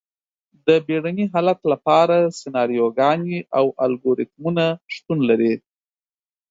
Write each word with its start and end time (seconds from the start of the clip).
د 0.67 0.69
بیړني 0.85 1.25
حالت 1.33 1.59
لپاره 1.71 2.17
سناریوګانې 2.39 3.37
او 3.57 3.65
الګوریتمونه 3.85 4.65
شتون 4.93 5.19
لري. 5.29 5.53